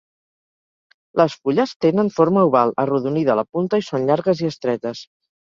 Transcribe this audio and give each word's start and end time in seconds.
Les 1.21 1.35
fulles 1.41 1.73
tenen 1.85 2.09
forma 2.15 2.47
oval, 2.49 2.73
arrodonida 2.85 3.35
a 3.35 3.37
la 3.41 3.45
punta 3.59 3.83
i 3.83 3.87
són 3.91 4.09
llargues 4.09 4.45
i 4.47 4.51
estretes. 4.53 5.07